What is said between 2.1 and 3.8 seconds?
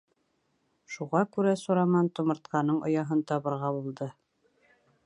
тумыртҡаның ояһын табырға